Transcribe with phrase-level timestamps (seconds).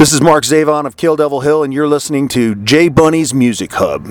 [0.00, 3.70] This is Mark Zavon of Kill Devil Hill, and you're listening to J Bunny's Music
[3.74, 4.06] Hub.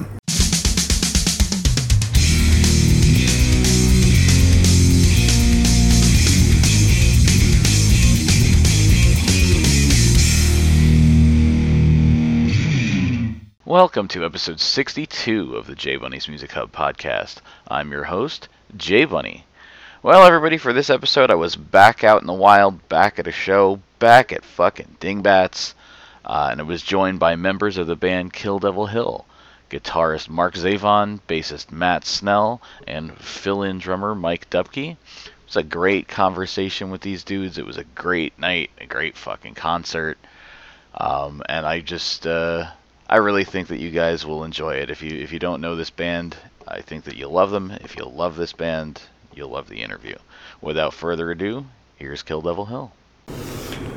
[13.65, 17.37] Welcome to episode 62 of the J Bunny's Music Hub podcast.
[17.67, 18.47] I'm your host,
[18.77, 19.43] J Bunny.
[20.03, 23.31] Well, everybody, for this episode, I was back out in the wild, back at a
[23.31, 25.73] show, back at fucking Dingbatz,
[26.25, 29.25] uh, and it was joined by members of the band Kill Devil Hill
[29.69, 34.91] guitarist Mark Zavon, bassist Matt Snell, and fill in drummer Mike Dupke.
[34.91, 34.97] It
[35.45, 37.57] was a great conversation with these dudes.
[37.57, 40.17] It was a great night, a great fucking concert.
[40.95, 42.71] Um, and I just, uh,
[43.07, 44.89] I really think that you guys will enjoy it.
[44.89, 46.35] If you if you don't know this band,
[46.67, 47.71] I think that you'll love them.
[47.71, 49.01] If you love this band,
[49.33, 50.17] you'll love the interview.
[50.61, 51.65] Without further ado,
[51.95, 52.91] here's Kill Devil Hill.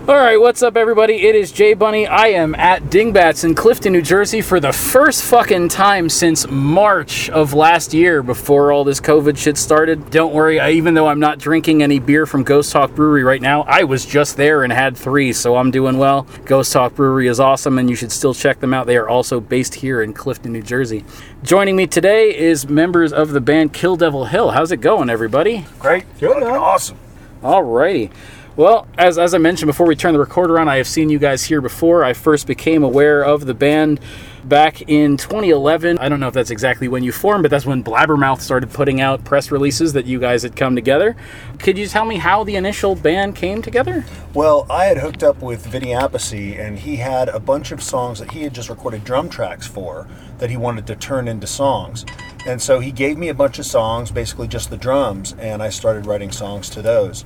[0.09, 1.29] All right, what's up, everybody?
[1.29, 2.09] It is Jay Bunny.
[2.09, 7.31] I am at Dingbatz in Clifton, New Jersey for the first fucking time since March
[7.31, 10.11] of last year before all this COVID shit started.
[10.11, 13.41] Don't worry, I, even though I'm not drinking any beer from Ghost Hawk Brewery right
[13.41, 16.27] now, I was just there and had three, so I'm doing well.
[16.47, 18.89] Ghost Hawk Brewery is awesome, and you should still check them out.
[18.89, 21.05] They are also based here in Clifton, New Jersey.
[21.45, 24.51] Joining me today is members of the band Kill Devil Hill.
[24.51, 25.65] How's it going, everybody?
[25.79, 26.07] Great.
[26.19, 26.99] Good, awesome.
[27.41, 28.11] Alrighty.
[28.55, 31.19] Well, as, as I mentioned before we turn the recorder on, I have seen you
[31.19, 32.05] guys here before.
[32.05, 33.99] I first became aware of the band
[34.45, 35.97] back in 2011.
[35.97, 39.01] I don't know if that's exactly when you formed, but that's when Blabbermouth started putting
[39.01, 41.17] out press releases that you guys had come together.
[41.61, 44.05] Could you tell me how the initial band came together?
[44.35, 48.19] Well, I had hooked up with Vinny Appice, and he had a bunch of songs
[48.19, 50.07] that he had just recorded drum tracks for
[50.37, 52.05] that he wanted to turn into songs.
[52.47, 55.71] And so he gave me a bunch of songs, basically just the drums, and I
[55.71, 57.25] started writing songs to those.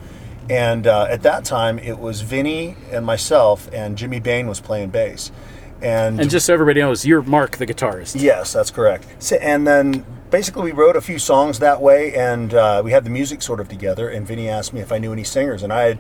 [0.49, 4.91] And uh, at that time, it was Vinny and myself, and Jimmy Bain was playing
[4.91, 5.33] bass.
[5.83, 8.21] And, And just so everybody knows, you're Mark, the guitarist.
[8.21, 9.07] yes, that's correct.
[9.19, 13.05] So, and then basically, we wrote a few songs that way, and uh, we had
[13.05, 14.09] the music sort of together.
[14.09, 15.99] And Vinny asked me if I knew any singers, and I had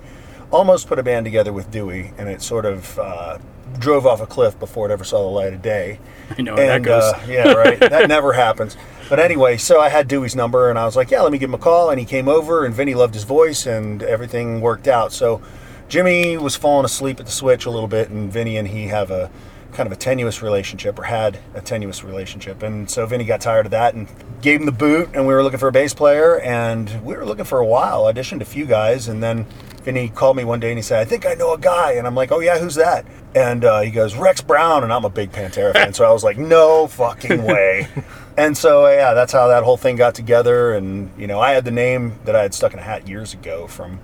[0.51, 3.39] almost put a band together with Dewey, and it sort of uh,
[3.79, 5.99] drove off a cliff before it ever saw the light of day.
[6.39, 7.03] I know how that goes.
[7.03, 7.79] Uh, yeah, right.
[7.81, 8.77] that never happens.
[9.09, 11.51] But anyway, so I had Dewey's number, and I was like, "Yeah, let me give
[11.51, 14.89] him a call." And he came over, and Vinny loved his voice, and everything worked
[14.89, 15.13] out.
[15.13, 15.41] So
[15.89, 19.11] Jimmy was falling asleep at the switch a little bit, and Vinny and he have
[19.11, 19.31] a
[19.73, 22.63] kind of a tenuous relationship, or had a tenuous relationship.
[22.63, 24.09] And so Vinny got tired of that and
[24.41, 27.27] gave him the boot, and we were looking for a bass player, and we were
[27.27, 28.05] looking for a while.
[28.05, 29.47] Auditioned a few guys, and then
[29.85, 32.09] Vinny called me one day and he said, "I think I know a guy," and
[32.09, 33.05] I'm like, "Oh yeah, who's that?"
[33.37, 36.25] And uh, he goes, "Rex Brown," and I'm a big Pantera fan, so I was
[36.25, 37.87] like, "No fucking way."
[38.37, 40.75] and so yeah, that's how that whole thing got together.
[40.75, 43.35] And you know, I had the name that I had stuck in a hat years
[43.35, 44.01] ago from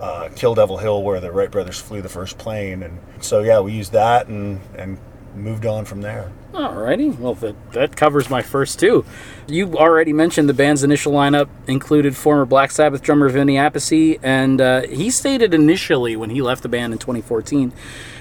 [0.00, 3.60] uh, Kill Devil Hill, where the Wright brothers flew the first plane, and so yeah,
[3.60, 4.98] we used that and and
[5.34, 6.30] moved on from there.
[6.52, 9.04] Alrighty, well that, that covers my first two.
[9.48, 14.60] You already mentioned the band's initial lineup included former Black Sabbath drummer Vinny Appice, and
[14.60, 17.72] uh, he stated initially when he left the band in 2014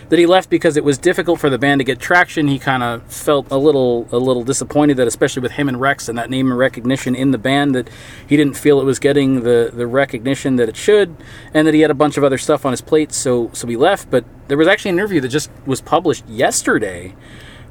[0.09, 2.47] that he left because it was difficult for the band to get traction.
[2.47, 6.09] He kind of felt a little a little disappointed that, especially with him and Rex
[6.09, 7.89] and that name and recognition in the band, that
[8.27, 11.15] he didn't feel it was getting the the recognition that it should,
[11.53, 13.11] and that he had a bunch of other stuff on his plate.
[13.11, 14.09] So so he left.
[14.09, 17.15] But there was actually an interview that just was published yesterday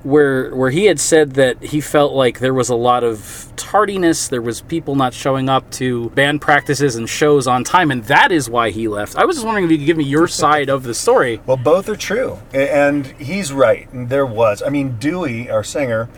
[0.05, 4.29] where where he had said that he felt like there was a lot of tardiness
[4.29, 8.33] there was people not showing up to band practices and shows on time and that
[8.33, 10.69] is why he left i was just wondering if you could give me your side
[10.69, 13.91] of the story Well, both are true, and he's right.
[13.93, 16.09] And there was, I mean, Dewey, our singer,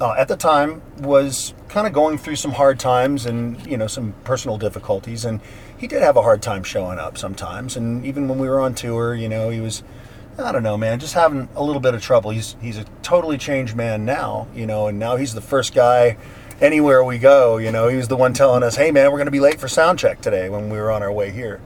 [0.00, 3.86] uh, at the time was kind of going through some hard times and you know
[3.86, 5.40] some personal difficulties, and
[5.76, 7.76] he did have a hard time showing up sometimes.
[7.76, 9.82] And even when we were on tour, you know, he was,
[10.38, 12.30] I don't know, man, just having a little bit of trouble.
[12.30, 16.16] He's he's a totally changed man now, you know, and now he's the first guy.
[16.60, 19.26] Anywhere we go, you know, he was the one telling us, "Hey, man, we're going
[19.26, 21.60] to be late for sound check today." When we were on our way here,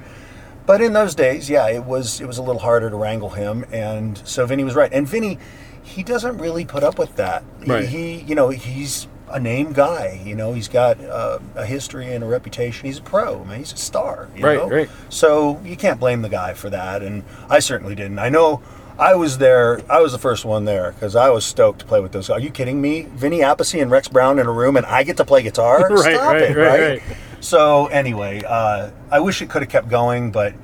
[0.64, 3.64] but in those days, yeah, it was it was a little harder to wrangle him,
[3.70, 4.90] and so Vinny was right.
[4.92, 5.38] And Vinny,
[5.82, 7.44] he doesn't really put up with that.
[7.62, 7.84] He- Right.
[7.88, 10.20] He, you know, he's a name guy.
[10.24, 12.86] You know, he's got uh, a history and a reputation.
[12.86, 13.44] He's a pro.
[13.44, 14.28] Man, he's a star.
[14.34, 14.68] you Right, know?
[14.68, 14.90] right.
[15.10, 17.02] So you can't blame the guy for that.
[17.02, 18.18] And I certainly didn't.
[18.18, 18.62] I know.
[18.98, 19.82] I was there.
[19.90, 22.28] I was the first one there because I was stoked to play with those.
[22.28, 22.38] Guys.
[22.38, 23.02] Are you kidding me?
[23.02, 25.86] Vinny Appice and Rex Brown in a room, and I get to play guitar.
[25.90, 26.80] Right, Stop right, it, right, right?
[27.06, 27.16] right.
[27.40, 30.54] So anyway, uh, I wish it could have kept going, but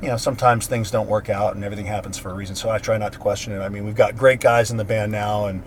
[0.00, 2.54] you know sometimes things don't work out and everything happens for a reason.
[2.54, 3.58] So I try not to question it.
[3.58, 5.60] I mean, we've got great guys in the band now, and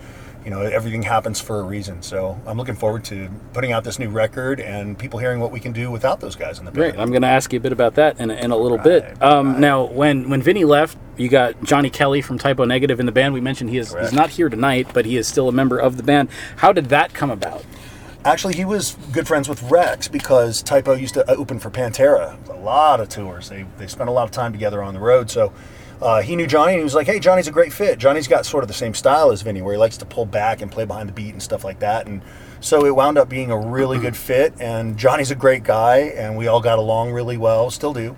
[0.44, 2.02] you know, everything happens for a reason.
[2.02, 5.60] So I'm looking forward to putting out this new record and people hearing what we
[5.60, 6.92] can do without those guys in the band.
[6.92, 7.00] Great.
[7.00, 9.22] I'm going to ask you a bit about that in, a- in a little bit.
[9.22, 9.58] Um, right.
[9.60, 13.12] Now, when when Vinny left, you got Johnny Kelly from Type O Negative in the
[13.12, 13.32] band.
[13.34, 15.96] We mentioned he is he's not here tonight, but he is still a member of
[15.96, 16.28] the band.
[16.56, 17.64] How did that come about?
[18.26, 22.36] Actually, he was good friends with Rex because Typo used to open for Pantera.
[22.48, 23.50] A lot of tours.
[23.50, 25.30] They, they spent a lot of time together on the road.
[25.30, 25.52] So
[26.02, 27.98] uh, he knew Johnny and he was like, hey, Johnny's a great fit.
[27.98, 30.60] Johnny's got sort of the same style as Vinny, where he likes to pull back
[30.62, 32.06] and play behind the beat and stuff like that.
[32.06, 32.22] And
[32.60, 34.54] so it wound up being a really good fit.
[34.60, 38.16] And Johnny's a great guy, and we all got along really well, still do.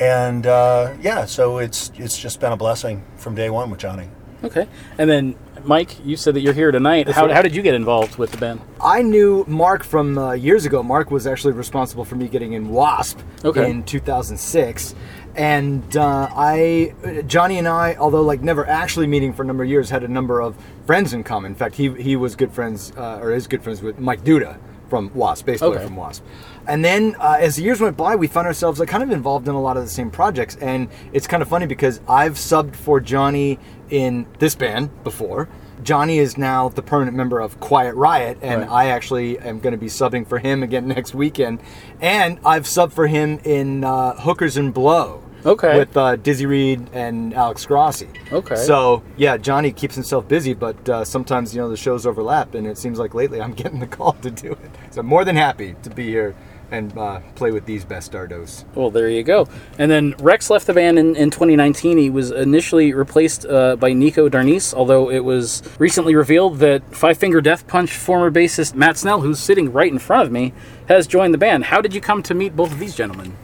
[0.00, 4.08] And uh, yeah, so it's it's just been a blessing from day one with Johnny.
[4.42, 4.66] Okay.
[4.98, 7.08] And then, Mike, you said that you're here tonight.
[7.08, 8.60] How, how did you get involved with the band?
[8.82, 10.82] I knew Mark from uh, years ago.
[10.82, 13.70] Mark was actually responsible for me getting in Wasp Okay.
[13.70, 14.96] in 2006.
[15.34, 16.94] And uh, I,
[17.26, 20.08] Johnny and I, although like never actually meeting for a number of years, had a
[20.08, 20.56] number of
[20.86, 21.52] friends in common.
[21.52, 24.58] In fact, he he was good friends, uh, or is good friends with Mike Duda
[24.90, 25.84] from Wasp, bass player Okay.
[25.86, 26.22] from Wasp.
[26.68, 29.48] And then uh, as the years went by, we found ourselves like kind of involved
[29.48, 30.56] in a lot of the same projects.
[30.56, 33.58] And it's kind of funny because I've subbed for Johnny
[33.88, 35.48] in this band before.
[35.82, 38.70] Johnny is now the permanent member of Quiet Riot, and Right.
[38.70, 41.60] I actually am going to be subbing for him again next weekend.
[42.00, 45.22] And I've subbed for him in uh, Hookers and Blow.
[45.44, 45.76] Okay.
[45.76, 48.08] With uh, Dizzy Reed and Alex Grossi.
[48.30, 48.54] Okay.
[48.54, 52.64] So yeah, Johnny keeps himself busy, but uh, sometimes you know the shows overlap, and
[52.64, 54.70] it seems like lately I'm getting the call to do it.
[54.92, 56.36] So I'm more than happy to be here
[56.72, 58.64] and uh, play with these bastardos.
[58.74, 59.46] Well, there you go.
[59.78, 61.98] And then Rex left the band in, in 2019.
[61.98, 67.18] He was initially replaced uh, by Nico Darnice, although it was recently revealed that Five
[67.18, 70.54] Finger Death Punch former bassist Matt Snell, who's sitting right in front of me,
[70.88, 71.64] has joined the band.
[71.64, 73.36] How did you come to meet both of these gentlemen?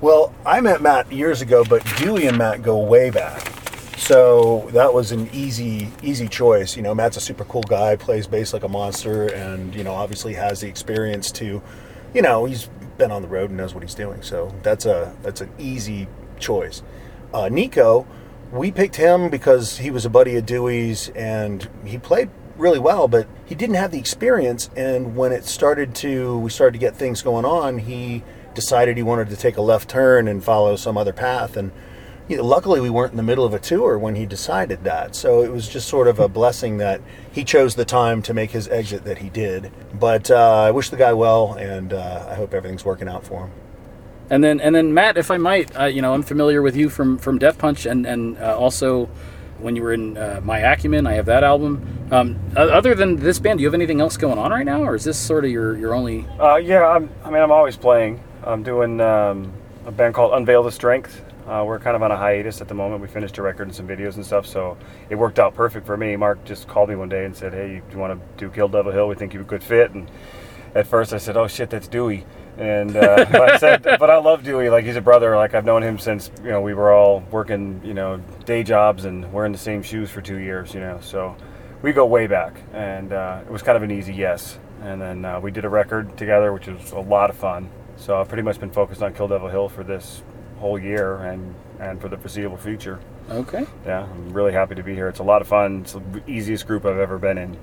[0.00, 3.52] Well, I met Matt years ago, but Dewey and Matt go way back.
[3.96, 6.76] So that was an easy, easy choice.
[6.76, 9.92] You know, Matt's a super cool guy, plays bass like a monster, and you know,
[9.92, 11.62] obviously has the experience to,
[12.14, 12.68] you know, he's
[12.98, 14.22] been on the road and knows what he's doing.
[14.22, 16.82] So that's a that's an easy choice.
[17.32, 18.06] Uh, Nico,
[18.52, 23.08] we picked him because he was a buddy of Dewey's, and he played really well,
[23.08, 24.68] but he didn't have the experience.
[24.76, 28.22] And when it started to, we started to get things going on, he
[28.54, 31.56] decided he wanted to take a left turn and follow some other path.
[31.56, 31.72] And
[32.28, 35.14] you know, luckily, we weren't in the middle of a tour when he decided that.
[35.14, 38.52] So it was just sort of a blessing that he chose the time to make
[38.52, 39.72] his exit that he did.
[39.92, 43.46] But uh, I wish the guy well, and uh, I hope everything's working out for
[43.46, 43.50] him.
[44.30, 46.88] And then, and then Matt, if I might, uh, you know, I'm familiar with you
[46.88, 49.10] from from Death Punch, and and uh, also
[49.58, 51.86] when you were in uh, My Acumen, I have that album.
[52.10, 54.94] Um, other than this band, do you have anything else going on right now, or
[54.94, 56.26] is this sort of your your only?
[56.38, 58.22] Uh, yeah, I'm, I mean, I'm always playing.
[58.42, 59.52] I'm doing um,
[59.86, 61.22] a band called Unveil the Strength.
[61.46, 63.02] Uh, we're kind of on a hiatus at the moment.
[63.02, 64.76] We finished a record and some videos and stuff, so
[65.10, 66.14] it worked out perfect for me.
[66.14, 68.92] Mark just called me one day and said, "Hey, you want to do Kill Devil
[68.92, 69.08] Hill?
[69.08, 70.08] We think you're a good fit." And
[70.74, 72.24] at first, I said, "Oh shit, that's Dewey."
[72.58, 74.70] And uh, but I said, "But I love Dewey.
[74.70, 75.36] Like he's a brother.
[75.36, 79.04] Like I've known him since you know we were all working, you know, day jobs
[79.04, 81.00] and we're the same shoes for two years, you know.
[81.02, 81.36] So
[81.82, 84.58] we go way back, and uh, it was kind of an easy yes.
[84.82, 87.68] And then uh, we did a record together, which was a lot of fun.
[87.96, 90.22] So I've pretty much been focused on Kill Devil Hill for this
[90.62, 92.98] whole year and and for the foreseeable future.
[93.28, 93.66] Okay.
[93.84, 95.08] Yeah, I'm really happy to be here.
[95.08, 95.82] It's a lot of fun.
[95.82, 97.58] It's the easiest group I've ever been in.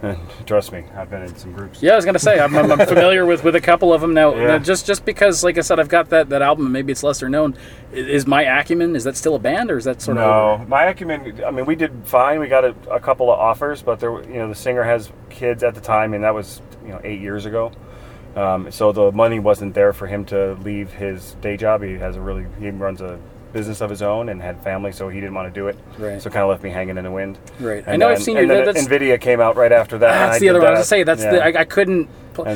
[0.00, 0.16] And
[0.46, 1.82] trust me, I've been in some groups.
[1.82, 4.14] Yeah, I was gonna say I'm, I'm I'm familiar with, with a couple of them
[4.14, 4.32] now.
[4.32, 4.46] Yeah.
[4.46, 6.70] Now, Just just because, like I said, I've got that, that album.
[6.70, 7.56] Maybe it's lesser known.
[7.92, 8.94] Is my Acumen?
[8.94, 10.60] Is that still a band, or is that sort no, of?
[10.60, 10.66] No?
[10.66, 11.42] My acumen.
[11.44, 12.38] I mean, we did fine.
[12.38, 15.64] We got a, a couple of offers, but there, you know, the singer has kids
[15.64, 17.72] at the time, and that was you know eight years ago.
[18.38, 21.82] Um, so the money wasn't there for him to leave his day job.
[21.82, 23.18] He has a really he runs a
[23.52, 25.76] business of his own and had family, so he didn't want to do it.
[25.98, 26.22] Right.
[26.22, 27.38] So kind of left me hanging in the wind.
[27.58, 27.82] Right.
[27.88, 30.28] I And know I've seen then that's- Nvidia came out right after that.
[30.28, 30.68] That's the other one.
[30.68, 31.30] I was gonna say that's Yeah.
[31.32, 32.08] the I, I couldn't.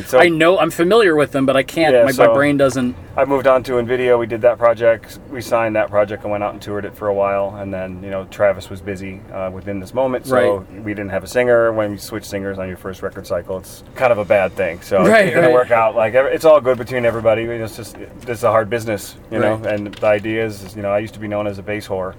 [0.07, 1.95] So- I know I'm familiar with them, but I can't.
[1.95, 2.97] Yeah, my, my brain doesn't.
[3.17, 4.19] I moved on to Nvidia.
[4.19, 5.19] We did that project.
[5.31, 7.57] We signed that project and went out and toured it for a while.
[7.57, 10.83] And then, you know, Travis was busy uh, within this moment, so Right.
[10.83, 11.73] we didn't have a singer.
[11.73, 14.81] When you switch singers on your first record cycle, it's kind of a bad thing.
[14.81, 15.53] So Right, it didn't right.
[15.53, 15.95] work out.
[15.95, 17.43] Like it's all good between everybody.
[17.43, 19.55] It's just this is a hard business, you know.
[19.65, 21.87] And the idea is, is, you know, I used to be known as a bass
[21.87, 22.15] whore.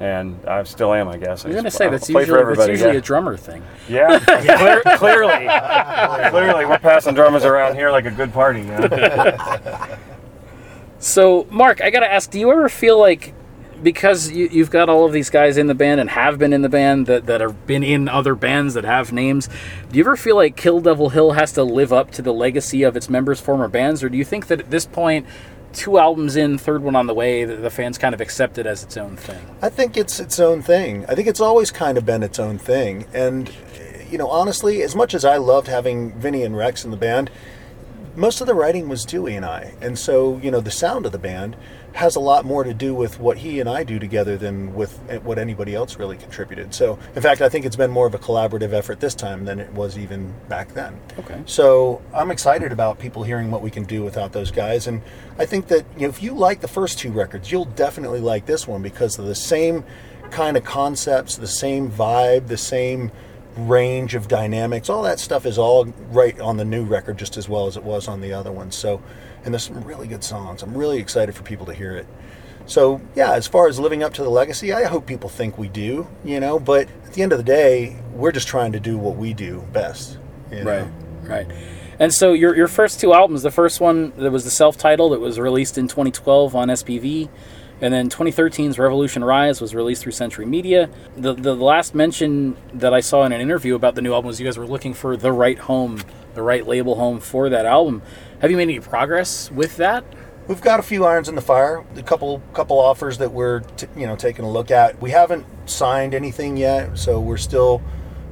[0.00, 1.44] And I still am, I guess.
[1.44, 2.98] I was gonna say that's usually, that's usually yeah.
[2.98, 3.64] a drummer thing.
[3.88, 5.48] Yeah, Clear, clearly,
[6.30, 8.60] clearly, we're passing drummers around here like a good party.
[8.60, 9.98] You know?
[11.00, 13.34] So, Mark, I got to ask, do you ever feel like
[13.82, 16.62] because you, you've got all of these guys in the band and have been in
[16.62, 19.48] the band that, that have been in other bands that have names,
[19.90, 22.82] do you ever feel like Kill Devil Hill has to live up to the legacy
[22.82, 24.02] of its members' former bands?
[24.02, 25.26] Or do you think that at this point,
[25.72, 28.66] two albums in, third one on the way, that the fans kind of accept it
[28.66, 29.38] as its own thing?
[29.62, 31.04] I think it's its own thing.
[31.06, 33.06] I think it's always kind of been its own thing.
[33.12, 33.50] And,
[34.10, 37.30] you know, honestly, as much as I loved having Vinny and Rex in the band,
[38.16, 39.74] most of the writing was Dewey and I.
[39.80, 41.56] And so, you know, the sound of the band
[41.94, 44.98] has a lot more to do with what he and I do together than with
[45.08, 46.74] eh, what anybody else really contributed.
[46.74, 49.58] So, in fact, I think it's been more of a collaborative effort this time than
[49.58, 51.00] it was even back then.
[51.18, 51.42] Okay.
[51.46, 54.86] So, I'm excited about people hearing what we can do without those guys.
[54.86, 55.02] And
[55.38, 58.46] I think that, you know, if you like the first two records, you'll definitely like
[58.46, 59.84] this one because of the same
[60.30, 63.10] kind of concepts, the same vibe, the same
[63.56, 64.88] range of dynamics.
[64.88, 67.82] All that stuff is all right on the new record just as well as it
[67.82, 68.70] was on the other one.
[68.70, 69.02] So,
[69.48, 70.62] and there's some really good songs.
[70.62, 72.06] I'm really excited for people to hear it.
[72.66, 75.68] So, yeah, as far as living up to the legacy, I hope people think we
[75.68, 78.98] do, you know, but at the end of the day, we're just trying to do
[78.98, 80.18] what we do best.
[80.50, 80.90] You know?
[81.22, 81.56] Right, right.
[81.98, 85.20] And so your your first two albums, the first one that was the self-titled, it
[85.20, 87.30] was released in 2012 on SPV,
[87.80, 90.90] and then 2013's Revolution Rise was released through Century Media.
[91.16, 94.38] The the last mention that I saw in an interview about the new album was
[94.40, 96.02] you guys were looking for the right home,
[96.34, 98.02] the right label home for that album.
[98.40, 100.04] Have you made any progress with that?
[100.46, 101.84] We've got a few irons in the fire.
[101.96, 105.00] A couple couple offers that we're t- you know taking a look at.
[105.02, 107.82] We haven't signed anything yet, so we're still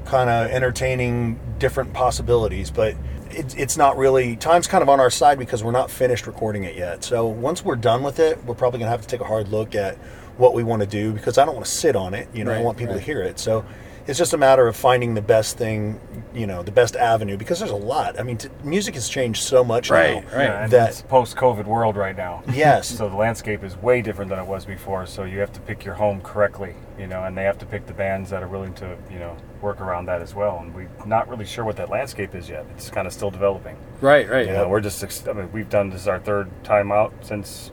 [0.05, 2.71] kind of entertaining different possibilities.
[2.71, 2.95] But
[3.31, 6.63] it's it's not really time's kind of on our side because we're not finished recording
[6.63, 7.03] it yet.
[7.03, 9.75] So once we're done with it, we're probably gonna have to take a hard look
[9.75, 9.97] at
[10.37, 12.29] what we want to do because I don't want to sit on it.
[12.33, 13.01] You know, I want people right.
[13.01, 13.41] to hear it.
[13.41, 13.65] So
[14.07, 16.01] it's just a matter of finding the best thing,
[16.35, 18.19] you know, the best avenue because there's a lot.
[18.19, 20.37] I mean, t- music has changed so much Right, now.
[20.37, 20.45] right.
[20.45, 22.43] Yeah, and That- it's post-COVID world right now.
[22.53, 22.91] Yes.
[22.97, 25.07] So the landscape is way different than it was before.
[25.07, 27.87] So you have to pick your home correctly, you know, and they have to pick
[27.87, 30.59] the bands that are willing to, you know, work around that as well.
[30.61, 32.65] And we're not really sure what that landscape is yet.
[32.77, 33.77] It's kind of still developing.
[34.01, 34.47] Right, right.
[34.47, 37.71] You know, we're just, I mean, we've done this is our third time out since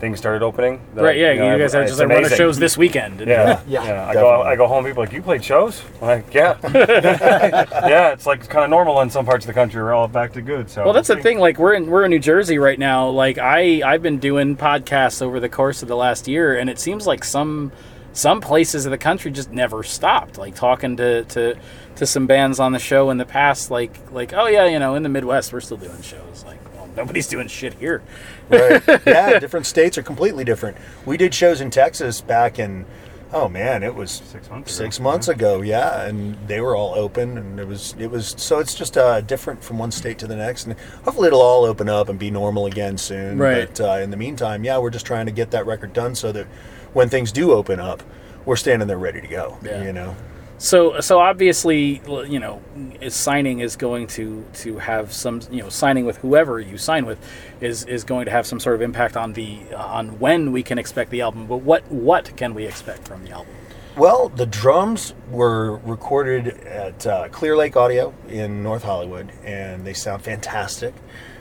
[0.00, 0.80] things started opening.
[0.94, 2.38] That, Right, yeah, know, you guys had it's just like run of amazing.
[2.38, 3.20] shows this weekend.
[3.20, 4.08] Yeah, Yeah, yeah.
[4.08, 4.42] I go.
[4.42, 4.84] I go home.
[4.84, 5.82] People are like, you played shows?
[6.00, 8.12] I'm like, yeah, yeah.
[8.12, 9.82] It's like kind of normal in some parts of the country.
[9.82, 10.68] We're all back to good.
[10.70, 11.38] So Well, that's the thing.
[11.38, 13.08] Like we're in we're in New Jersey right now.
[13.08, 16.78] Like I I've been doing podcasts over the course of the last year, and it
[16.78, 17.72] seems like some
[18.12, 20.38] some places of the country just never stopped.
[20.38, 21.56] Like talking to to
[21.96, 24.94] to some bands on the show in the past, like like oh yeah, you know,
[24.94, 26.44] in the Midwest we're still doing shows.
[26.46, 28.02] Like well, nobody's doing shit here.
[28.48, 28.82] right.
[29.06, 30.76] Yeah, different states are completely different.
[31.06, 32.84] We did shows in Texas back in,
[33.32, 34.84] oh man, it was Six months ago.
[34.84, 38.58] Six months ago, yeah, and they were all open, and it was it was so
[38.58, 41.88] it's just uh, different from one state to the next, and hopefully it'll all open
[41.88, 43.38] up and be normal again soon.
[43.38, 43.68] Right.
[43.68, 46.32] But uh, in the meantime, yeah, we're just trying to get that record done so
[46.32, 46.46] that
[46.92, 48.02] when things do open up,
[48.44, 49.58] we're standing there ready to go.
[49.62, 49.82] Yeah.
[49.82, 50.16] You know.
[50.58, 52.62] So, so obviously, you know,
[53.08, 57.18] signing is going to to have some, you know, signing with whoever you sign with
[57.60, 60.78] is is going to have some sort of impact on the on when we can
[60.78, 61.46] expect the album.
[61.46, 63.52] But what what can we expect from the album?
[63.96, 69.94] Well, the drums were recorded at uh, Clear Lake Audio in North Hollywood, and they
[69.94, 70.94] sound fantastic.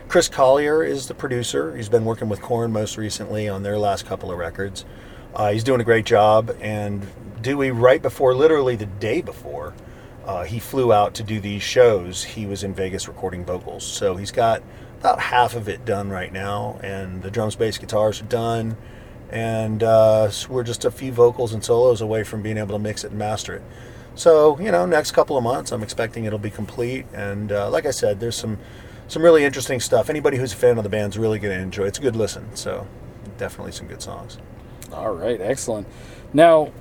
[0.07, 1.75] Chris Collier is the producer.
[1.75, 4.85] He's been working with Korn most recently on their last couple of records.
[5.33, 7.07] Uh, he's doing a great job, and
[7.43, 9.75] Dewey, right before, literally the day before,
[10.25, 12.23] uh, he flew out to do these shows.
[12.23, 14.63] He was in Vegas recording vocals, so he's got
[14.99, 18.77] about half of it done right now, and the drums, bass, guitars are done
[19.33, 22.79] and uh, so we're just a few vocals and solos away from being able to
[22.79, 23.63] mix it and master it.
[24.13, 27.07] So you know, next couple of months, I'm expecting it'll be complete.
[27.13, 28.59] And uh, like I said, there's some
[29.07, 30.11] some really interesting stuff.
[30.11, 31.85] Anybody who's a fan of the band's really going to enjoy.
[31.85, 31.87] it.
[31.87, 32.55] It's a good listen.
[32.55, 32.87] So
[33.39, 34.37] definitely some good songs.
[34.91, 35.87] All right, excellent.
[36.31, 36.71] Now,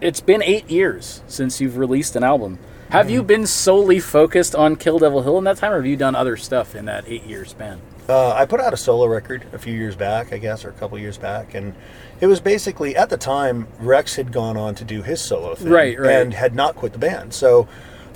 [0.00, 2.58] it's been eight years since you've released an album.
[2.90, 5.96] Have you been solely focused on Kill Devil Hill in that time, or have you
[5.96, 7.80] done other stuff in that eight-year span?
[8.08, 10.72] Uh, I put out a solo record a few years back, I guess, or a
[10.74, 11.74] couple years back, and
[12.20, 15.70] it was basically at the time Rex had gone on to do his solo thing,
[15.70, 16.10] Right, right.
[16.20, 17.32] and had not quit the band.
[17.32, 17.66] So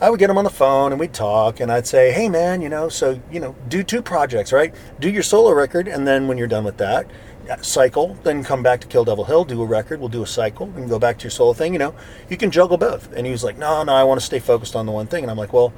[0.01, 2.61] I would get him on the phone and we'd talk, and I'd say, "Hey, man,
[2.63, 4.73] you know, so you know, do two projects, right?
[5.01, 7.07] Do your solo record, and then when you're done with that."
[7.63, 10.01] Cycle, then come back to Kill Devil Hill, do a record.
[10.01, 11.73] We'll do a cycle, and go back to your solo thing.
[11.73, 11.95] You know,
[12.29, 13.13] you can juggle both.
[13.15, 15.25] And he was like, "No, no, I want to stay focused on the one thing."
[15.25, 15.73] And I'm like, "Well,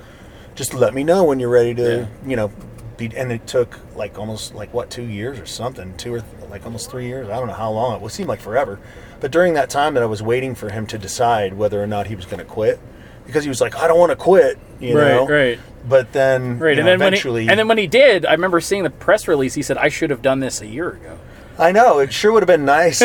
[0.54, 2.06] just let me know when you're ready to, Yeah.
[2.28, 2.50] you know,
[2.96, 6.64] be, and it took like almost like what two years or something, two or like
[6.66, 7.28] almost three years.
[7.28, 8.10] I don't know how long it.
[8.10, 8.78] Seemed like forever.
[9.20, 12.08] But during that time that I was waiting for him to decide whether or not
[12.08, 12.78] he was going to quit,
[13.26, 15.28] because he was like, I don't want to quit, you Right, know.
[15.28, 15.58] right.
[15.88, 18.32] But then, Right, you and then eventually, when he, and then when he did, I
[18.32, 19.54] remember seeing the press release.
[19.54, 21.16] He said, "I should have done this a year ago."
[21.60, 23.02] I know it sure would have been nice,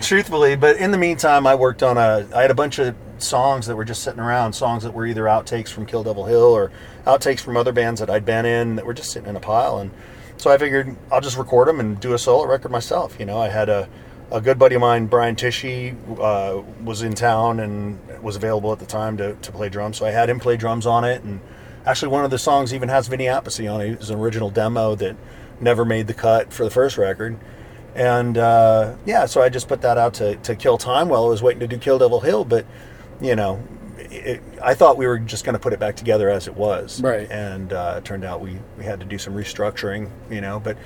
[0.00, 0.56] truthfully.
[0.56, 2.26] But in the meantime, I worked on a.
[2.34, 5.24] I had a bunch of songs that were just sitting around, songs that were either
[5.24, 6.72] outtakes from Kill Devil Hill or
[7.06, 9.78] outtakes from other bands that I'd been in that were just sitting in a pile.
[9.78, 9.90] And
[10.38, 13.20] so I figured I'll just record them and do a solo record myself.
[13.20, 13.86] You know, I had a
[14.30, 18.78] a good buddy of mine, Brian Tichy, uh, was in town and was available at
[18.78, 19.98] the time to, to play drums.
[19.98, 21.22] So I had him play drums on it.
[21.22, 21.40] And
[21.84, 23.90] actually, one of the songs even has Vinny Appice on it.
[23.90, 25.16] It was an original demo that
[25.62, 27.38] never made the cut for the first record.
[27.94, 31.28] And uh, yeah, so I just put that out to, to kill time while I
[31.28, 32.44] was waiting to do Kill Devil Hill.
[32.44, 32.66] But,
[33.20, 33.62] you know,
[33.98, 37.00] it, I thought we were just going to put it back together as it was.
[37.00, 37.30] Right.
[37.30, 40.58] And uh, it turned out we, we had to do some restructuring, you know.
[40.58, 40.78] But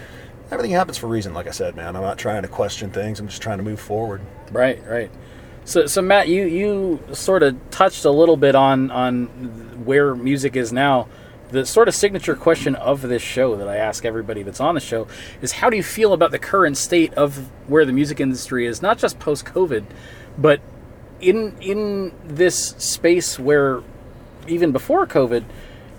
[0.50, 1.96] everything happens for a reason, like I said, man.
[1.96, 4.20] I'm not trying to question things, I'm just trying to move forward.
[4.50, 5.10] Right, right.
[5.64, 9.26] So, so Matt, you you sort of touched a little bit on on
[9.84, 11.08] where music is now.
[11.50, 14.80] The sort of signature question of this show that I ask everybody that's on the
[14.80, 15.06] show
[15.40, 18.82] is, how do you feel about the current state of where the music industry is,
[18.82, 19.84] not just post COVID,
[20.36, 20.60] but
[21.20, 23.82] in in this space where
[24.48, 25.44] even before COVID,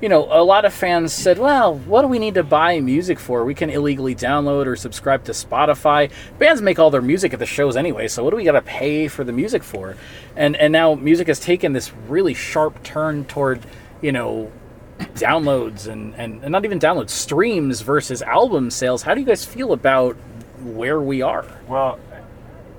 [0.02, 3.18] you know, a lot of fans said, well, what do we need to buy music
[3.18, 3.44] for?
[3.44, 6.12] We can illegally download or subscribe to Spotify.
[6.38, 8.62] Bands make all their music at the shows anyway, so what do we got to
[8.62, 9.96] pay for the music for?
[10.36, 13.62] And and now music has taken this really sharp turn toward,
[14.02, 14.52] you know,
[14.98, 19.02] downloads and, and, and not even downloads, streams versus album sales.
[19.02, 20.16] How do you guys feel about
[20.62, 21.46] where we are?
[21.68, 22.00] Well,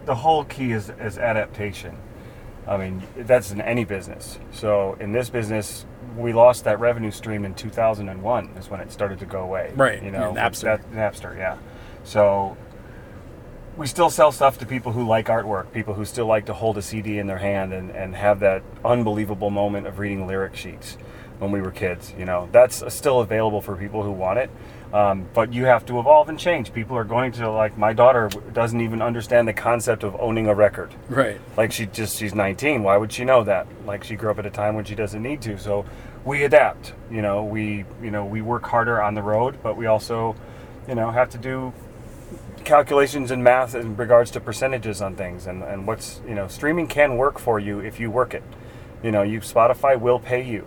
[0.04, 1.96] the whole key is, is adaptation.
[2.66, 4.38] I mean, that's in any business.
[4.52, 9.18] So in this business, we lost that revenue stream in 2001 is when it started
[9.20, 9.72] to go away.
[9.74, 10.62] Right, You know, yeah, Napster.
[10.62, 11.56] That, Napster, yeah.
[12.04, 12.56] So
[13.76, 16.76] we still sell stuff to people who like artwork, people who still like to hold
[16.76, 20.98] a CD in their hand and, and have that unbelievable moment of reading lyric sheets
[21.38, 22.12] when we were kids.
[22.18, 24.50] You know, that's still available for people who want it.
[24.92, 26.72] Um, but you have to evolve and change.
[26.72, 30.54] People are going to like my daughter doesn't even understand the concept of owning a
[30.54, 30.94] record.
[31.10, 31.38] Right.
[31.56, 32.82] Like she just she's 19.
[32.82, 33.66] Why would she know that?
[33.84, 35.58] Like she grew up at a time when she doesn't need to.
[35.58, 35.84] So
[36.24, 36.94] we adapt.
[37.10, 40.34] You know, we you know we work harder on the road, but we also
[40.88, 41.74] you know have to do
[42.64, 46.86] calculations and math in regards to percentages on things and, and what's you know streaming
[46.86, 48.42] can work for you if you work it.
[49.02, 50.66] You know, you Spotify will pay you.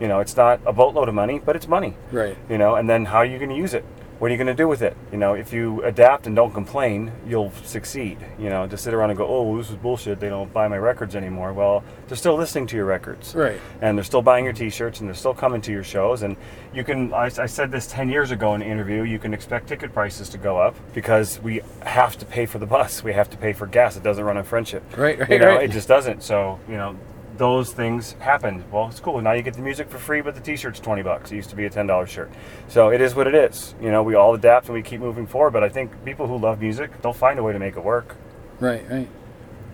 [0.00, 1.94] You know, it's not a boatload of money, but it's money.
[2.10, 2.36] Right.
[2.48, 3.84] you know and then how are you going to use it?
[4.18, 4.94] What are you going to do with it?
[5.12, 8.18] You know if you adapt and don't complain you'll succeed.
[8.38, 10.20] You know to sit around and go oh this is bullshit.
[10.20, 11.52] They don't buy my records anymore.
[11.52, 13.34] Well they're still listening to your records.
[13.34, 13.60] Right.
[13.80, 16.22] and they're still buying your t-shirts and they're still coming to your shows.
[16.22, 16.36] And
[16.74, 19.68] you can I, I said this 10 years ago in an interview you can expect
[19.68, 23.02] ticket prices to go up because we have to pay for the bus.
[23.02, 23.96] We have to pay for gas.
[23.96, 24.82] It doesn't run on friendship.
[24.96, 25.64] Right, right, you know right.
[25.64, 26.22] it just doesn't.
[26.22, 26.96] So you know
[27.40, 28.62] those things happen.
[28.70, 29.18] Well, it's cool.
[29.22, 31.32] Now you get the music for free, but the T-shirt's twenty bucks.
[31.32, 32.30] It used to be a ten dollar shirt.
[32.68, 33.74] So it is what it is.
[33.80, 35.52] You know, we all adapt and we keep moving forward.
[35.52, 38.16] But I think people who love music, they'll find a way to make it work.
[38.60, 39.08] Right, right.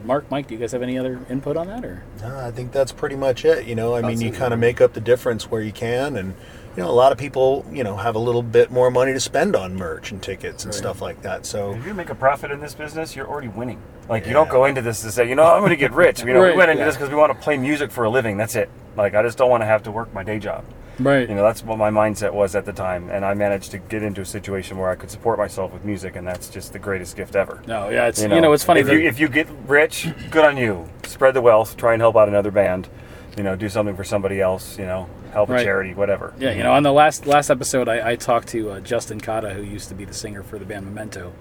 [0.04, 2.04] Mark, Mike, do you guys have any other input on that or?
[2.20, 3.66] No, I think that's pretty much it.
[3.66, 6.34] You know, I mean, you kind of make up the difference where you can, and
[6.76, 9.18] you know, a lot of people, you know, have a little bit more money to
[9.18, 11.44] spend on merch and tickets and stuff like that.
[11.46, 13.82] So If you make a profit in this business, you're already winning.
[14.08, 16.20] Like you don't go into this to say, you know, I'm going to get rich.
[16.20, 16.86] You know, Right, we went into yeah.
[16.86, 18.36] this because we want to play music for a living.
[18.36, 18.70] That's it.
[18.96, 20.64] Like I just don't want to have to work my day job.
[20.98, 21.28] Right.
[21.28, 24.02] You know, that's what my mindset was at the time, and I managed to get
[24.02, 27.16] into a situation where I could support myself with music, and that's just the greatest
[27.16, 27.62] gift ever.
[27.66, 30.46] no, yeah, it's you know, it's funny If that you, if you get rich, good
[30.46, 30.88] on you.
[31.04, 31.76] Spread the wealth.
[31.76, 32.88] Try and help out another band.
[33.36, 34.78] You know, do something for somebody else.
[34.78, 36.32] You know, help a charity, whatever.
[36.38, 39.50] Yeah, you know, on the last last episode, I, I talked to uh, Justin Cotta,
[39.52, 41.34] who used to be the singer for the band Memento,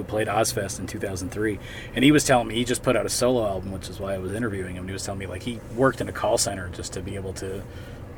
[0.00, 1.58] who played Ozzfest in 2003,
[1.94, 4.14] and he was telling me he just put out a solo album, which is why
[4.14, 4.86] I was interviewing him.
[4.86, 7.32] He was telling me like he worked in a call center just to be able
[7.34, 7.62] to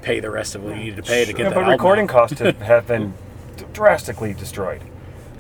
[0.03, 2.05] pay the rest of what he needed to pay to get Yeah, the but recording
[2.05, 2.11] out.
[2.11, 3.15] costs have been
[3.73, 4.83] drastically destroyed.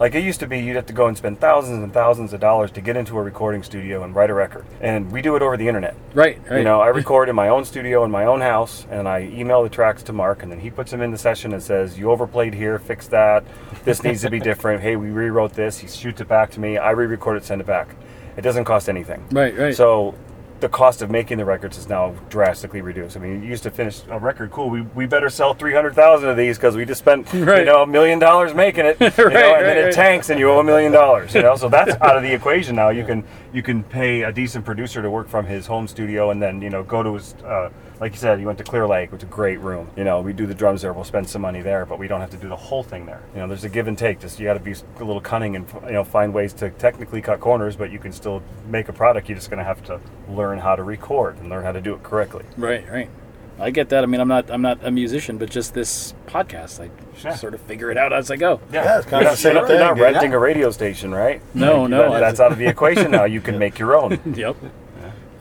[0.02, 2.40] Like it used to be, you'd have to go and spend thousands and thousands of
[2.40, 4.66] dollars to get into a recording studio and write a record.
[4.80, 5.94] And we do it over the internet.
[6.12, 6.58] Right, right.
[6.58, 9.62] You know, I record in my own studio in my own house, and I email
[9.62, 12.10] the tracks to Mark, and then he puts them in the session and says, "You
[12.10, 13.44] overplayed here, fix that.
[13.84, 14.82] This needs to be different.
[14.82, 16.78] Hey, we rewrote this." He shoots it back to me.
[16.78, 17.94] I re-record it, send it back.
[18.36, 19.24] It doesn't cost anything.
[19.30, 19.76] Right, right.
[19.76, 20.16] So
[20.62, 23.16] the cost of making the records is now drastically reduced.
[23.16, 24.70] I mean, you used to finish a record, cool.
[24.70, 27.82] We, we better sell three hundred thousand of these because we just spent you know
[27.82, 30.60] a million dollars making it, you know, and right, then it tanks and you owe
[30.60, 31.34] a million dollars.
[31.34, 32.88] You know, so that's out of the equation now.
[32.88, 36.40] You can you can pay a decent producer to work from his home studio and
[36.40, 37.68] then you know go to his uh,
[38.00, 39.88] like you said, you went to Clear Lake, which is a great room.
[39.96, 40.92] You know, we do the drums there.
[40.92, 43.20] We'll spend some money there, but we don't have to do the whole thing there.
[43.34, 44.20] You know, there's a give and take.
[44.20, 47.20] Just you got to be a little cunning and you know find ways to technically
[47.22, 49.28] cut corners, but you can still make a product.
[49.28, 51.94] You're just going to have to learn how to record and learn how to do
[51.94, 52.44] it correctly.
[52.56, 53.08] Right, right.
[53.60, 54.02] I get that.
[54.02, 56.90] I mean, I'm not I'm not a musician, but just this podcast, I
[57.22, 57.34] Yeah.
[57.36, 58.60] sort of figure it out as I go.
[58.72, 60.70] Yeah, it's kinda You're the not- same you're not, you're not thing, renting a radio
[60.70, 61.40] station, right?
[61.54, 63.24] No, Like, no, that- that's out of the equation now.
[63.24, 64.18] You can make your own.
[64.34, 64.56] Yep.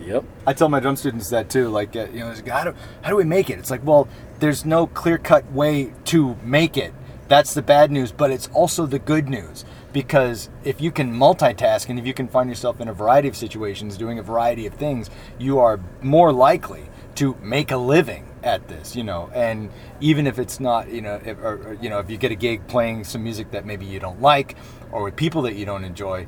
[0.05, 0.23] Yep.
[0.47, 1.69] I tell my drum students that too.
[1.69, 3.59] Like, uh, you know, how do how do we make it?
[3.59, 4.07] It's like, well,
[4.39, 6.93] there's no clear cut way to make it.
[7.27, 11.89] That's the bad news, but it's also the good news because if you can multitask
[11.89, 14.73] and if you can find yourself in a variety of situations doing a variety of
[14.73, 19.29] things, you are more likely to make a living at this, you know.
[19.33, 22.35] And even if it's not, you know, if, or, you know, if you get a
[22.35, 24.55] gig playing some music that maybe you don't like
[24.91, 26.27] or with people that you don't enjoy,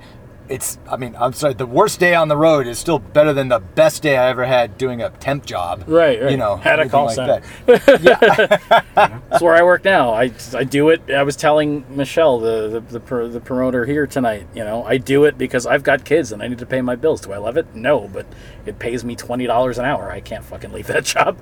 [0.54, 3.48] it's I mean, I'm sorry, the worst day on the road is still better than
[3.48, 5.84] the best day I ever had doing a temp job.
[5.88, 6.30] Right, right.
[6.30, 7.42] You know, had a call like center.
[7.66, 8.84] that.
[9.30, 10.14] That's where I work now.
[10.14, 11.10] I, I do it.
[11.10, 14.46] I was telling Michelle, the the, the, pro, the promoter here tonight.
[14.54, 16.96] You know, I do it because I've got kids and I need to pay my
[16.96, 17.22] bills.
[17.22, 17.74] Do I love it?
[17.74, 18.28] No, but
[18.68, 20.12] it pays me twenty dollars an hour.
[20.12, 21.40] I can't fucking leave that job.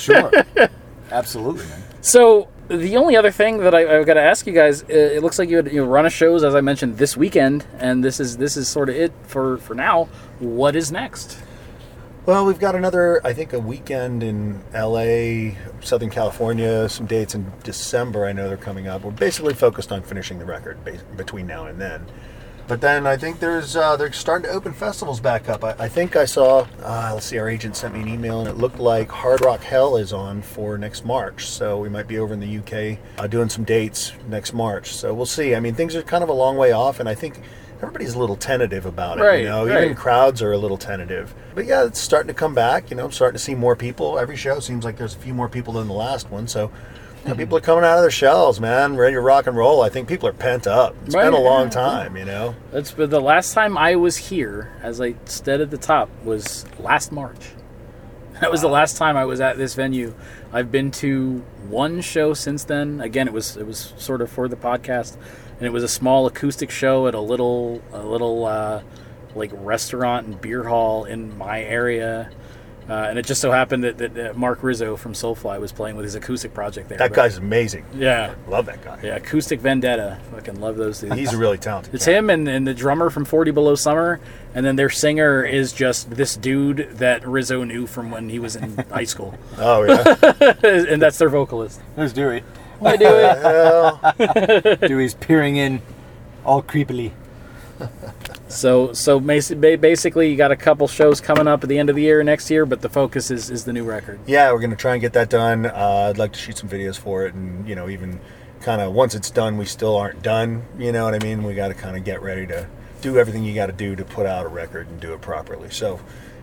[0.00, 0.32] Sure.
[1.12, 1.82] Absolutely, man.
[2.00, 5.22] So the only other thing that I, I've got to ask you guys, uh, it
[5.22, 8.02] looks like you had you know, run a shows as I mentioned this weekend, and
[8.04, 10.04] this is this is sort of it for for now.
[10.38, 11.38] What is next?
[12.26, 17.50] Well, we've got another, I think, a weekend in LA, Southern California, some dates in
[17.64, 18.26] December.
[18.26, 19.02] I know they're coming up.
[19.02, 20.78] We're basically focused on finishing the record
[21.16, 22.06] between now and then.
[22.70, 25.64] But then I think there's uh, they're starting to open festivals back up.
[25.64, 28.48] I, I think I saw, uh, let's see, our agent sent me an email and
[28.48, 31.46] it looked like Hard Rock Hell is on for next March.
[31.46, 34.94] So we might be over in the UK uh, doing some dates next March.
[34.94, 35.56] So we'll see.
[35.56, 37.40] I mean, things are kind of a long way off, and I think
[37.78, 39.22] everybody's a little tentative about it.
[39.22, 39.82] Right, you know, right.
[39.82, 41.34] even crowds are a little tentative.
[41.56, 42.88] But yeah, it's starting to come back.
[42.90, 44.16] You know, I'm starting to see more people.
[44.16, 46.46] Every show seems like there's a few more people than the last one.
[46.46, 46.70] So
[47.28, 49.82] know, people are coming out of their shells, man, ready to rock and roll.
[49.82, 50.94] I think people are pent up.
[51.04, 52.54] It's Right, been a long yeah, time, you know.
[52.72, 56.64] That's but the last time I was here, as I said at the top, was
[56.78, 57.50] last March.
[58.40, 60.14] That was the last time I was at this venue.
[60.50, 62.98] I've been to one show since then.
[63.02, 65.18] Again, it was it was sort of for the podcast,
[65.58, 68.80] and it was a small acoustic show at a little a little uh,
[69.34, 72.30] like restaurant and beer hall in my area.
[72.90, 75.94] Uh, and it just so happened that, that, that Mark Rizzo from Soulfly was playing
[75.94, 76.98] with his acoustic project there.
[76.98, 77.84] That But- guy's amazing.
[77.94, 78.98] yeah, Love that guy.
[79.00, 80.18] yeah, acoustic vendetta.
[80.32, 81.14] Fucking love those dudes.
[81.14, 81.94] He's really talented.
[81.94, 82.14] It's guy.
[82.14, 84.18] him and, and the drummer from 40 Below Summer,
[84.56, 88.56] and then their singer is just this dude that Rizzo knew from when he was
[88.56, 90.54] in high school, Oh yeah.
[90.64, 91.80] and that's their vocalist.
[91.94, 92.42] There's Dewey.
[92.84, 93.42] I do it.
[93.44, 95.80] well, Dewey's peering in
[96.44, 97.12] all creepily.
[98.50, 102.02] So, so basically, you got a couple shows coming up at the end of the
[102.02, 104.18] year next year, but the focus is, is the new record.
[104.26, 105.66] yeah, we're gonna try and get that done.
[105.66, 108.20] Uh, I'd like to shoot some videos for it, and you know, even
[108.60, 110.64] kind of once it's done, we still aren't done.
[110.78, 111.42] You know what I mean?
[111.44, 112.66] We got to kind of get ready to
[113.00, 115.70] do everything you got to do to put out a record and do it properly.
[115.70, 116.00] So,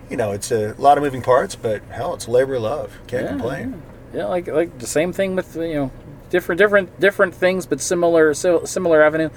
[0.09, 2.97] you know, it's a lot of moving parts, but hell, it's labor of love.
[3.07, 3.81] Can't Yeah, complain.
[4.13, 5.91] Yeah, like like the same thing with you know
[6.29, 9.29] different different different things, but similar similar avenue.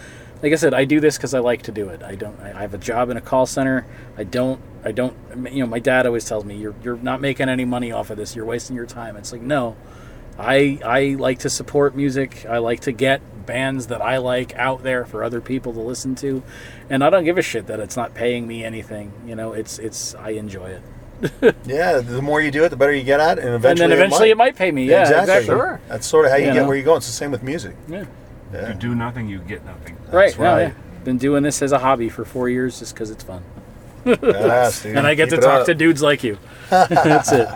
[0.42, 2.02] Like I said, I do this because I like to do it.
[2.02, 2.38] I don't.
[2.40, 3.86] I I have a job in a call center.
[4.16, 4.60] I don't.
[4.84, 5.14] I don't.
[5.52, 8.16] You know, my dad always tells me you're you're not making any money off of
[8.16, 8.34] this.
[8.34, 9.16] You're wasting your time.
[9.16, 9.76] It's like no.
[10.38, 12.46] I I like to support music.
[12.48, 16.14] I like to get bands that I like out there for other people to listen
[16.16, 16.42] to,
[16.88, 19.12] and I don't give a shit that it's not paying me anything.
[19.26, 22.94] You know, it's it's I enjoy it, Yeah, the more you do it, the better
[22.94, 24.84] you get at it, and and eventually, then eventually it might, pay me.
[24.88, 25.46] Yeah, exactly.
[25.46, 25.80] Sure.
[25.88, 26.66] That's sort of how you, You get know.
[26.68, 26.98] where you're going.
[26.98, 27.76] It's the same with music.
[27.88, 28.04] Yeah.
[28.52, 28.68] Yeah.
[28.68, 29.96] You do nothing, you get nothing.
[30.10, 30.60] Right, That's no, right.
[30.68, 31.04] yeah.
[31.04, 33.42] Been doing this as a hobby for four years just because it's fun.
[34.04, 34.96] Yes, dude.
[34.96, 35.66] And I get Keep to talk up.
[35.66, 36.38] to dudes like you.
[36.70, 37.48] that's it.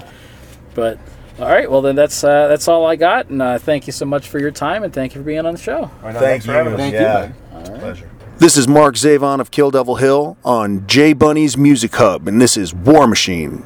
[0.75, 0.99] But,
[1.39, 3.29] all right, well, then that's uh, that's all I got.
[3.29, 5.55] And uh, thank you so much for your time and thank you for being on
[5.55, 5.91] the show.
[6.03, 6.53] Right on, Thank thanks you.
[6.53, 6.79] for having us.
[6.79, 7.33] Thank you, yeah.
[7.53, 7.61] man.
[7.61, 8.11] It's pleasure.
[8.39, 12.57] This is Mark Zavon of Kill Devil Hill on J Bunny's Music Hub, and this
[12.57, 13.65] is War Machine.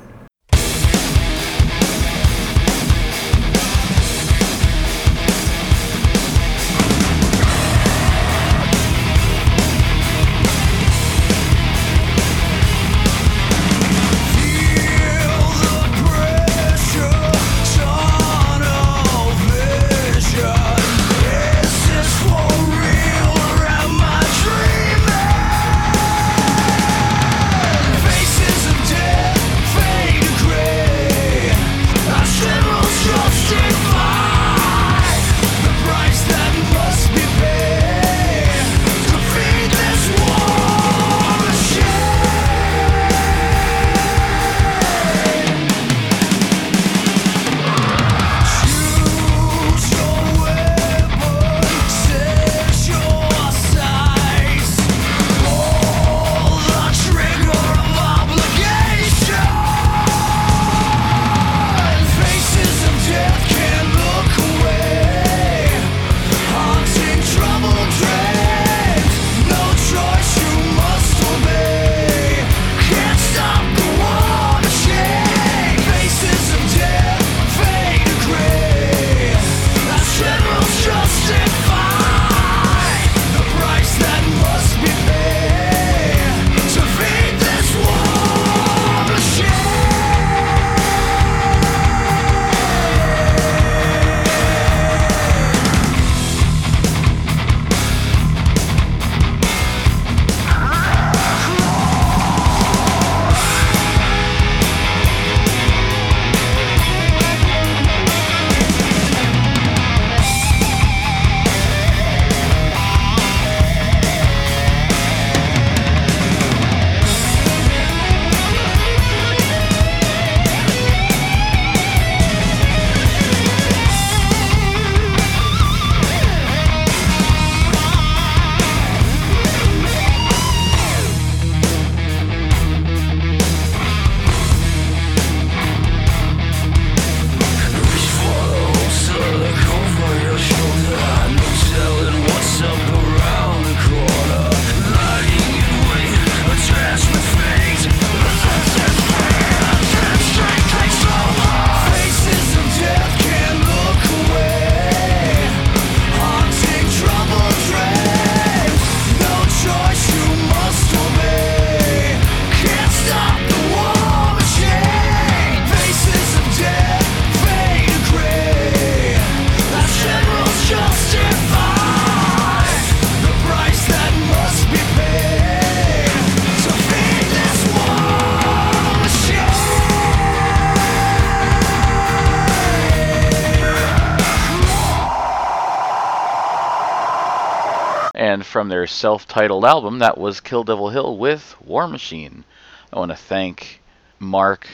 [188.79, 192.45] Their self titled album, that was Kill Devil Hill with War Machine.
[192.93, 193.81] I want to thank
[194.21, 194.69] Mark,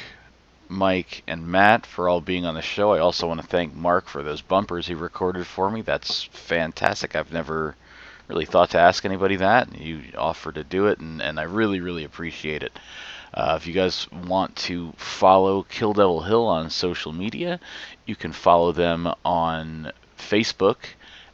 [0.68, 2.92] Mike, and Matt for all being on the show.
[2.92, 5.80] I also want to thank Mark for those bumpers he recorded for me.
[5.80, 7.16] That's fantastic.
[7.16, 7.76] I've never
[8.28, 9.74] really thought to ask anybody that.
[9.80, 12.78] You offered to do it, and, and I really, really appreciate it.
[13.32, 17.58] Uh, if you guys want to follow Kill Devil Hill on social media,
[18.04, 20.76] you can follow them on Facebook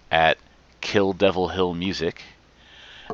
[0.09, 0.39] at
[0.81, 2.23] Kill Devil Hill Music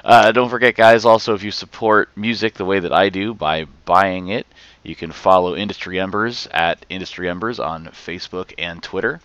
[0.05, 3.65] uh, don't forget, guys, also, if you support music the way that I do by
[3.85, 4.47] buying it,
[4.83, 9.19] you can follow Industry Embers at Industry Embers on Facebook and Twitter,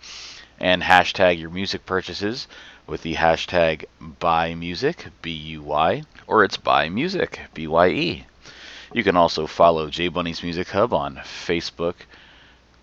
[0.58, 2.48] and hashtag your music purchases
[2.86, 3.84] with the hashtag
[4.18, 8.26] buy music B U Y or it's buy music B Y E.
[8.92, 11.94] You can also follow J Bunny's Music Hub on Facebook,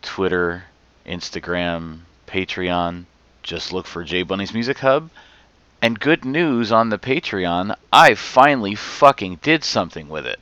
[0.02, 0.64] Twitter,
[1.06, 3.06] Instagram, Patreon.
[3.44, 5.10] Just look for J Bunny's Music Hub.
[5.82, 10.40] And good news on the Patreon, I finally fucking did something with it.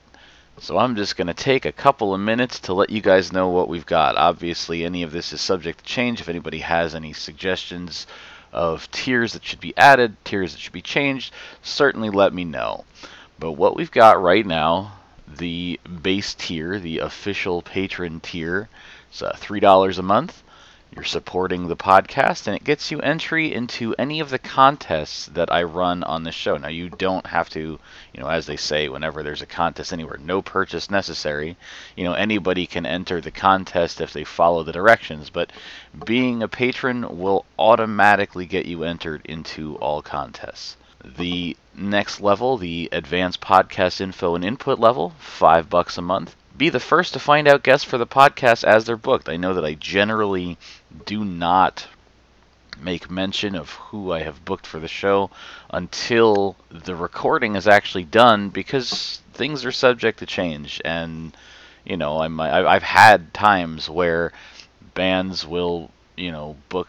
[0.60, 3.50] So I'm just going to take a couple of minutes to let you guys know
[3.50, 4.16] what we've got.
[4.16, 6.20] Obviously, any of this is subject to change.
[6.20, 8.08] If anybody has any suggestions
[8.52, 12.86] of tiers that should be added, tiers that should be changed, certainly let me know.
[13.40, 18.70] But what we've got right now, the base tier, the official patron tier,
[19.12, 20.44] is uh, $3 a month.
[20.96, 25.52] You're supporting the podcast, and it gets you entry into any of the contests that
[25.52, 26.56] I run on the show.
[26.56, 30.18] Now, you don't have to, you know, as they say, whenever there's a contest anywhere,
[30.18, 31.58] no purchase necessary.
[31.98, 35.52] You know, anybody can enter the contest if they follow the directions, but
[36.06, 40.78] being a patron will automatically get you entered into all contests.
[41.04, 46.70] The next level, the advanced podcast info and input level, five bucks a month be
[46.70, 49.30] the first to find out guests for the podcast as they're booked.
[49.30, 50.58] I know that I generally
[51.06, 51.88] do not
[52.80, 55.30] make mention of who I have booked for the show
[55.70, 61.36] until the recording is actually done because things are subject to change and
[61.86, 64.32] you know I'm I've had times where
[64.94, 66.88] bands will you know book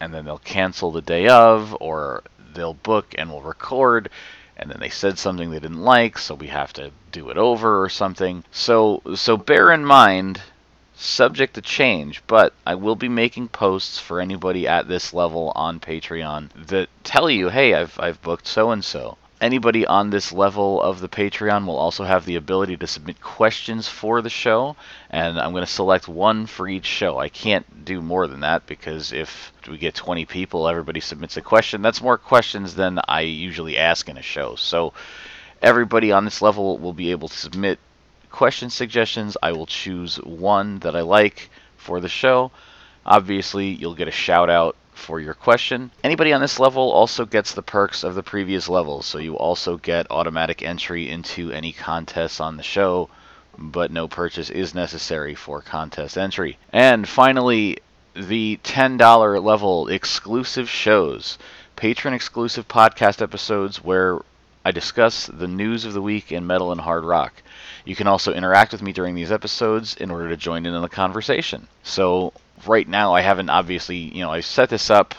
[0.00, 2.22] and then they'll cancel the day of or
[2.54, 4.10] they'll book and will record
[4.58, 7.82] and then they said something they didn't like, so we have to do it over
[7.82, 8.44] or something.
[8.50, 10.40] So so bear in mind
[10.94, 15.78] subject to change, but I will be making posts for anybody at this level on
[15.78, 20.82] Patreon that tell you, "Hey, I've I've booked so and so." Anybody on this level
[20.82, 24.74] of the Patreon will also have the ability to submit questions for the show,
[25.10, 27.18] and I'm going to select one for each show.
[27.18, 31.42] I can't do more than that because if we get 20 people, everybody submits a
[31.42, 31.82] question.
[31.82, 34.56] That's more questions than I usually ask in a show.
[34.56, 34.92] So
[35.62, 37.78] everybody on this level will be able to submit
[38.30, 39.36] question suggestions.
[39.40, 42.50] I will choose one that I like for the show.
[43.06, 45.90] Obviously, you'll get a shout out for your question.
[46.04, 49.76] Anybody on this level also gets the perks of the previous levels, so you also
[49.76, 53.08] get automatic entry into any contests on the show,
[53.56, 56.58] but no purchase is necessary for contest entry.
[56.72, 57.78] And finally,
[58.14, 61.38] the $10 level exclusive shows,
[61.76, 64.18] patron exclusive podcast episodes where
[64.64, 67.32] I discuss the news of the week in metal and hard rock.
[67.84, 70.82] You can also interact with me during these episodes in order to join in on
[70.82, 71.68] the conversation.
[71.82, 72.32] So
[72.66, 75.14] right now I haven't obviously, you know, I set this up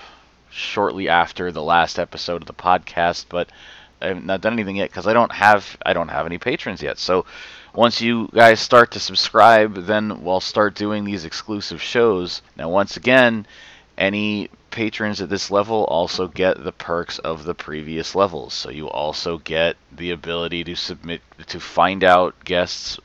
[0.49, 3.49] shortly after the last episode of the podcast, but
[4.01, 6.81] I have not done anything yet because I don't have I don't have any patrons
[6.81, 6.97] yet.
[6.97, 7.25] So
[7.73, 12.41] once you guys start to subscribe, then we'll start doing these exclusive shows.
[12.57, 13.45] Now, once again,
[13.97, 18.53] any patrons at this level also get the perks of the previous levels.
[18.53, 22.99] So you also get the ability to submit to find out guests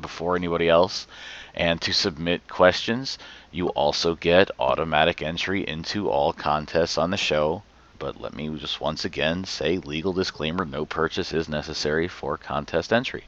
[0.00, 1.06] before anybody else
[1.54, 3.18] and to submit questions.
[3.50, 7.62] You also get automatic entry into all contests on the show.
[7.98, 12.92] But let me just once again say legal disclaimer no purchase is necessary for contest
[12.92, 13.24] entry.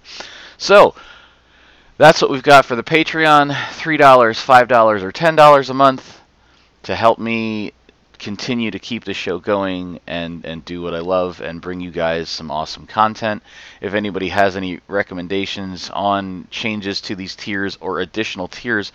[0.57, 0.95] So,
[1.99, 6.21] that's what we've got for the Patreon $3, $5, or $10 a month
[6.85, 7.73] to help me
[8.19, 11.91] continue to keep the show going and, and do what I love and bring you
[11.91, 13.43] guys some awesome content.
[13.81, 18.93] If anybody has any recommendations on changes to these tiers or additional tiers,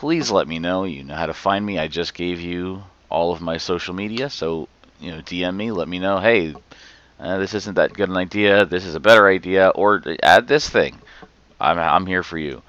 [0.00, 0.84] please let me know.
[0.84, 1.78] You know how to find me.
[1.78, 4.68] I just gave you all of my social media, so
[5.00, 6.54] you know, DM me, let me know, hey,
[7.18, 8.66] uh, this isn't that good an idea.
[8.66, 11.00] This is a better idea, or add this thing.
[11.58, 12.62] I'm I'm here for you.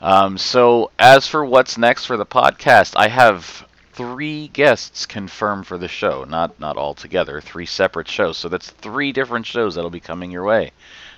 [0.00, 5.78] Um, so as for what's next for the podcast, I have three guests confirmed for
[5.78, 6.24] the show.
[6.24, 8.38] Not not all together, three separate shows.
[8.38, 10.72] So that's three different shows that'll be coming your way.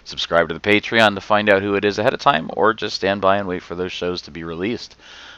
[0.04, 2.96] Subscribe to the Patreon to find out who it is ahead of time, or just
[2.96, 4.96] stand by and wait for those shows to be released.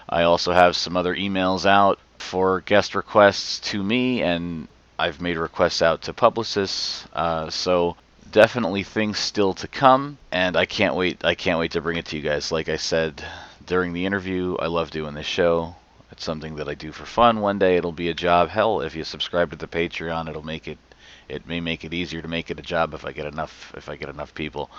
[0.09, 5.37] I also have some other emails out for guest requests to me, and I've made
[5.37, 7.07] requests out to publicists.
[7.13, 7.97] Uh, so
[8.31, 11.25] definitely things still to come, and I can't wait.
[11.25, 12.51] I can't wait to bring it to you guys.
[12.51, 13.25] Like I said
[13.67, 15.77] during the interview, I love doing this show.
[16.11, 17.41] It's something that I do for fun.
[17.41, 18.49] One day it'll be a job.
[18.49, 20.79] Hell, if you subscribe to the Patreon, it'll make it.
[21.29, 23.73] It may make it easier to make it a job if I get enough.
[23.77, 24.71] If I get enough people.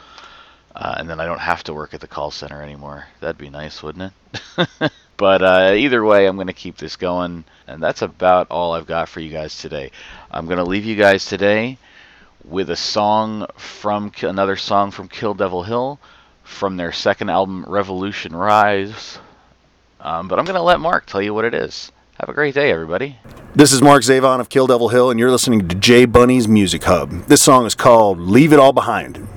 [0.76, 3.06] Uh, and then I don't have to work at the call center anymore.
[3.22, 4.12] That'd be nice, wouldn't
[4.58, 4.92] it?
[5.18, 8.86] but uh, either way, I'm going to keep this going, and that's about all I've
[8.86, 9.92] got for you guys today.
[10.30, 11.78] I'm going to leave you guys today
[12.44, 15.98] with a song from another song from Kill Devil Hill
[16.44, 19.18] from their second album, Revolution Rise.
[20.00, 21.92] Um, but I'm going to let Mark tell you what it is.
[22.20, 23.20] Have a great day, everybody.
[23.56, 26.86] This is Mark Zavon of Kill Devil Hill, and you're listening to Jay Bunny's Music
[26.86, 27.12] Hub.
[27.26, 29.28] This song is called Leave It All Behind.